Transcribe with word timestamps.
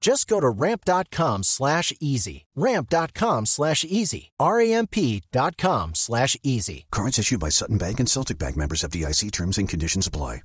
Just 0.00 0.28
go 0.28 0.40
to 0.40 0.48
ramp.com 0.48 1.42
slash 1.42 1.92
easy. 2.00 2.46
Ramp.com 2.54 3.46
slash 3.46 3.84
easy. 3.84 4.30
R-A-M-P.com 4.38 5.94
slash 5.94 6.36
easy. 6.42 6.86
Cards 6.90 7.18
issued 7.18 7.40
by 7.40 7.50
Sutton 7.50 7.78
Bank 7.78 8.00
and 8.00 8.08
Celtic 8.08 8.38
Bank 8.38 8.56
members 8.56 8.84
of 8.84 8.90
DIC 8.90 9.32
terms 9.32 9.58
and 9.58 9.68
conditions 9.68 10.06
apply. 10.06 10.42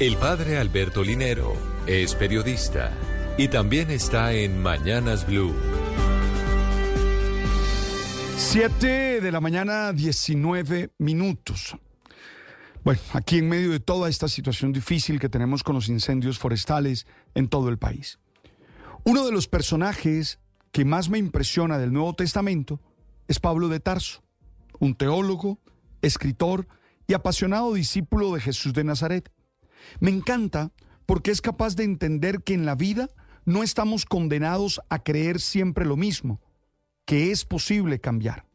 El 0.00 0.16
padre 0.16 0.58
Alberto 0.58 1.02
Linero 1.04 1.54
es 1.86 2.14
periodista 2.14 2.90
y 3.38 3.46
también 3.48 3.90
está 3.90 4.32
en 4.32 4.60
Mañanas 4.60 5.24
Blue. 5.26 5.54
7 8.36 9.20
de 9.20 9.30
la 9.32 9.40
mañana, 9.40 9.92
19 9.92 10.90
minutos. 10.98 11.76
Bueno, 12.82 13.00
aquí 13.12 13.38
en 13.38 13.48
medio 13.48 13.70
de 13.70 13.78
toda 13.78 14.08
esta 14.08 14.26
situación 14.26 14.72
difícil 14.72 15.20
que 15.20 15.28
tenemos 15.28 15.62
con 15.62 15.76
los 15.76 15.88
incendios 15.88 16.38
forestales 16.38 17.06
en 17.34 17.48
todo 17.48 17.68
el 17.68 17.78
país. 17.78 18.18
Uno 19.04 19.26
de 19.26 19.32
los 19.32 19.48
personajes 19.48 20.38
que 20.70 20.84
más 20.84 21.10
me 21.10 21.18
impresiona 21.18 21.76
del 21.76 21.92
Nuevo 21.92 22.14
Testamento 22.14 22.80
es 23.26 23.40
Pablo 23.40 23.68
de 23.68 23.80
Tarso, 23.80 24.22
un 24.78 24.94
teólogo, 24.94 25.58
escritor 26.02 26.68
y 27.08 27.14
apasionado 27.14 27.74
discípulo 27.74 28.32
de 28.32 28.40
Jesús 28.40 28.72
de 28.74 28.84
Nazaret. 28.84 29.32
Me 29.98 30.12
encanta 30.12 30.70
porque 31.04 31.32
es 31.32 31.40
capaz 31.40 31.74
de 31.74 31.82
entender 31.82 32.44
que 32.44 32.54
en 32.54 32.64
la 32.64 32.76
vida 32.76 33.08
no 33.44 33.64
estamos 33.64 34.04
condenados 34.04 34.80
a 34.88 35.02
creer 35.02 35.40
siempre 35.40 35.84
lo 35.84 35.96
mismo, 35.96 36.40
que 37.04 37.32
es 37.32 37.44
posible 37.44 38.00
cambiar. 38.00 38.46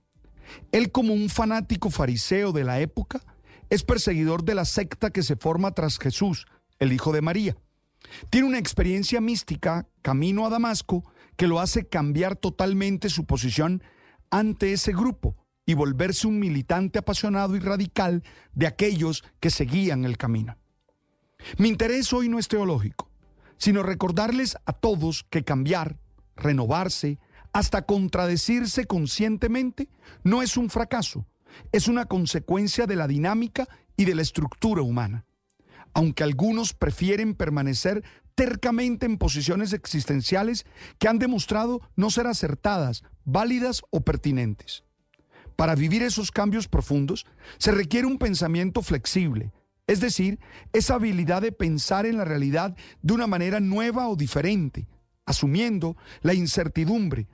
Él 0.71 0.93
como 0.93 1.13
un 1.13 1.27
fanático 1.27 1.89
fariseo 1.89 2.53
de 2.53 2.63
la 2.63 2.79
época, 2.79 3.21
es 3.69 3.83
perseguidor 3.83 4.45
de 4.45 4.55
la 4.55 4.63
secta 4.63 5.09
que 5.09 5.23
se 5.23 5.35
forma 5.35 5.71
tras 5.71 5.99
Jesús, 5.99 6.45
el 6.79 6.93
Hijo 6.93 7.11
de 7.11 7.21
María. 7.21 7.57
Tiene 8.29 8.47
una 8.47 8.59
experiencia 8.59 9.21
mística, 9.21 9.87
camino 10.01 10.45
a 10.45 10.49
Damasco, 10.49 11.03
que 11.35 11.47
lo 11.47 11.59
hace 11.59 11.87
cambiar 11.87 12.35
totalmente 12.35 13.09
su 13.09 13.25
posición 13.25 13.83
ante 14.29 14.73
ese 14.73 14.91
grupo 14.91 15.35
y 15.65 15.73
volverse 15.73 16.27
un 16.27 16.39
militante 16.39 16.99
apasionado 16.99 17.55
y 17.55 17.59
radical 17.59 18.23
de 18.53 18.67
aquellos 18.67 19.23
que 19.39 19.49
seguían 19.49 20.05
el 20.05 20.17
camino. 20.17 20.57
Mi 21.57 21.69
interés 21.69 22.11
hoy 22.13 22.29
no 22.29 22.39
es 22.39 22.47
teológico, 22.47 23.11
sino 23.57 23.83
recordarles 23.83 24.57
a 24.65 24.73
todos 24.73 25.25
que 25.29 25.43
cambiar, 25.43 25.97
renovarse, 26.35 27.19
hasta 27.53 27.83
contradecirse 27.83 28.85
conscientemente, 28.85 29.89
no 30.23 30.41
es 30.41 30.57
un 30.57 30.69
fracaso, 30.69 31.25
es 31.71 31.87
una 31.87 32.05
consecuencia 32.05 32.85
de 32.85 32.95
la 32.95 33.07
dinámica 33.07 33.67
y 33.95 34.05
de 34.05 34.15
la 34.15 34.21
estructura 34.21 34.81
humana. 34.81 35.25
Aunque 35.97 36.23
algunos 36.23 36.73
prefieren 36.73 37.33
permanecer 37.33 38.03
tercamente 38.35 39.07
en 39.07 39.17
posiciones 39.17 39.73
existenciales 39.73 40.67
que 40.99 41.07
han 41.07 41.17
demostrado 41.17 41.81
no 41.95 42.11
ser 42.11 42.27
acertadas, 42.27 43.03
válidas 43.25 43.81
o 43.89 44.01
pertinentes. 44.01 44.83
Para 45.55 45.73
vivir 45.73 46.03
esos 46.03 46.29
cambios 46.29 46.67
profundos 46.67 47.25
se 47.57 47.71
requiere 47.71 48.05
un 48.05 48.19
pensamiento 48.19 48.83
flexible, 48.83 49.51
es 49.87 49.99
decir, 49.99 50.37
esa 50.71 50.93
habilidad 50.93 51.41
de 51.41 51.51
pensar 51.51 52.05
en 52.05 52.17
la 52.17 52.25
realidad 52.25 52.77
de 53.01 53.13
una 53.13 53.25
manera 53.25 53.59
nueva 53.59 54.07
o 54.07 54.15
diferente, 54.15 54.87
asumiendo 55.25 55.97
la 56.21 56.35
incertidumbre, 56.35 57.27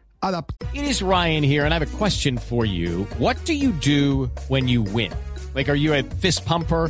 It 0.73 0.85
is 0.85 1.01
Ryan 1.01 1.43
here, 1.43 1.65
and 1.65 1.73
I 1.73 1.77
have 1.77 1.83
a 1.83 1.97
question 1.97 2.37
for 2.37 2.65
you. 2.65 3.05
What 3.19 3.35
do 3.43 3.51
you 3.51 3.73
do 3.73 4.31
when 4.47 4.69
you 4.69 4.81
win? 4.81 5.11
Like, 5.53 5.67
are 5.69 5.75
you 5.75 5.93
a 5.93 6.03
fist 6.21 6.45
pumper? 6.45 6.89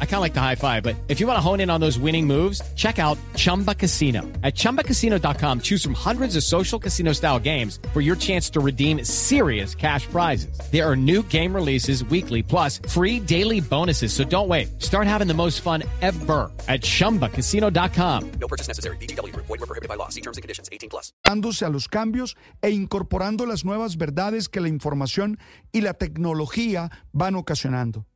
I 0.00 0.04
kind 0.04 0.16
of 0.16 0.20
like 0.22 0.32
the 0.34 0.40
high 0.40 0.54
five, 0.54 0.82
but 0.82 0.96
if 1.08 1.20
you 1.20 1.26
want 1.26 1.36
to 1.36 1.40
hone 1.40 1.60
in 1.60 1.68
on 1.68 1.80
those 1.80 1.98
winning 1.98 2.26
moves, 2.26 2.62
check 2.74 2.98
out 2.98 3.18
Chumba 3.34 3.74
Casino. 3.74 4.22
At 4.42 4.54
ChumbaCasino.com, 4.54 5.60
choose 5.60 5.84
from 5.84 5.94
hundreds 5.94 6.34
of 6.36 6.42
social 6.42 6.78
casino 6.78 7.12
style 7.12 7.38
games 7.38 7.78
for 7.92 8.00
your 8.00 8.16
chance 8.16 8.48
to 8.50 8.60
redeem 8.60 9.04
serious 9.04 9.74
cash 9.74 10.06
prizes. 10.06 10.58
There 10.72 10.88
are 10.88 10.96
new 10.96 11.22
game 11.24 11.54
releases 11.54 12.02
weekly, 12.04 12.42
plus 12.42 12.78
free 12.88 13.20
daily 13.20 13.60
bonuses. 13.60 14.14
So 14.14 14.24
don't 14.24 14.48
wait. 14.48 14.82
Start 14.82 15.06
having 15.06 15.28
the 15.28 15.34
most 15.34 15.60
fun 15.60 15.82
ever 16.00 16.50
at 16.68 16.80
ChumbaCasino.com. 16.80 18.30
No 18.40 18.48
purchase 18.48 18.68
necessary. 18.68 18.96
BGW. 18.96 19.36
Void 19.36 19.60
were 19.60 19.66
prohibited 19.66 19.88
by 19.88 19.96
law. 19.96 20.08
See 20.08 20.22
terms 20.22 20.38
and 20.38 20.42
conditions. 20.42 20.70
18 20.72 20.88
plus. 20.88 21.12
Dándose 21.22 21.64
a 21.64 21.68
los 21.68 21.88
cambios 21.88 22.36
e 22.62 22.70
incorporando 22.70 23.46
las 23.46 23.64
nuevas 23.64 23.96
verdades 23.96 24.48
que 24.48 24.60
la 24.60 24.68
información 24.68 25.38
y 25.72 25.82
la 25.82 25.94
tecnología 25.94 26.90
van 27.12 27.34
ocasionando. 27.34 28.06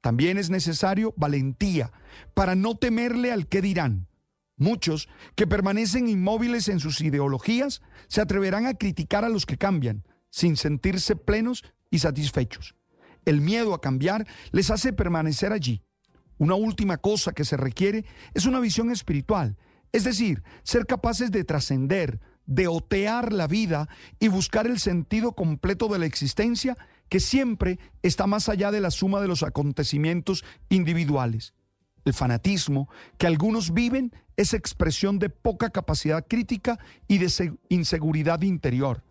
También 0.00 0.38
es 0.38 0.50
necesario 0.50 1.14
valentía 1.16 1.92
para 2.34 2.54
no 2.54 2.76
temerle 2.76 3.32
al 3.32 3.46
qué 3.46 3.60
dirán. 3.60 4.08
Muchos 4.56 5.08
que 5.36 5.46
permanecen 5.46 6.08
inmóviles 6.08 6.68
en 6.68 6.80
sus 6.80 7.00
ideologías 7.00 7.82
se 8.08 8.20
atreverán 8.20 8.66
a 8.66 8.74
criticar 8.74 9.24
a 9.24 9.28
los 9.28 9.46
que 9.46 9.56
cambian, 9.56 10.04
sin 10.30 10.56
sentirse 10.56 11.16
plenos 11.16 11.64
y 11.90 12.00
satisfechos. 12.00 12.74
El 13.24 13.40
miedo 13.40 13.74
a 13.74 13.80
cambiar 13.80 14.26
les 14.52 14.70
hace 14.70 14.92
permanecer 14.92 15.52
allí. 15.52 15.82
Una 16.38 16.54
última 16.54 16.96
cosa 16.96 17.32
que 17.32 17.44
se 17.44 17.56
requiere 17.56 18.04
es 18.32 18.46
una 18.46 18.60
visión 18.60 18.90
espiritual, 18.90 19.56
es 19.92 20.04
decir, 20.04 20.42
ser 20.62 20.86
capaces 20.86 21.30
de 21.30 21.44
trascender, 21.44 22.20
de 22.46 22.66
otear 22.66 23.32
la 23.32 23.46
vida 23.46 23.88
y 24.18 24.28
buscar 24.28 24.66
el 24.66 24.78
sentido 24.78 25.32
completo 25.32 25.88
de 25.88 25.98
la 25.98 26.06
existencia 26.06 26.76
que 27.10 27.20
siempre 27.20 27.78
está 28.02 28.26
más 28.26 28.48
allá 28.48 28.70
de 28.70 28.80
la 28.80 28.90
suma 28.90 29.20
de 29.20 29.28
los 29.28 29.42
acontecimientos 29.42 30.44
individuales. 30.70 31.52
El 32.06 32.14
fanatismo 32.14 32.88
que 33.18 33.26
algunos 33.26 33.74
viven 33.74 34.14
es 34.36 34.54
expresión 34.54 35.18
de 35.18 35.28
poca 35.28 35.68
capacidad 35.70 36.26
crítica 36.26 36.78
y 37.08 37.18
de 37.18 37.52
inseguridad 37.68 38.40
interior. 38.40 39.02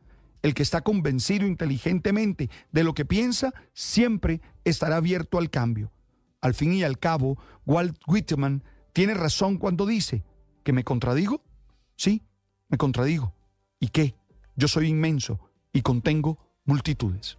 El 0.41 0.53
que 0.53 0.63
está 0.63 0.81
convencido 0.81 1.45
inteligentemente 1.45 2.49
de 2.71 2.83
lo 2.85 2.93
que 2.93 3.03
piensa 3.05 3.53
siempre 3.73 4.41
estará 4.63 4.95
abierto 4.95 5.37
al 5.37 5.49
cambio. 5.49 5.91
Al 6.41 6.53
fin 6.53 6.71
y 6.73 6.83
al 6.83 6.97
cabo, 6.97 7.37
Walt 7.65 7.99
Whitman 8.07 8.63
tiene 8.93 9.13
razón 9.13 9.57
cuando 9.57 9.85
dice 9.85 10.23
que 10.63 10.71
me 10.71 10.85
contradigo. 10.85 11.43
Sí, 11.97 12.23
me 12.69 12.77
contradigo. 12.77 13.33
¿Y 13.77 13.89
qué? 13.89 14.15
Yo 14.55 14.69
soy 14.69 14.87
inmenso 14.87 15.37
y 15.73 15.81
contengo 15.81 16.39
multitudes. 16.63 17.38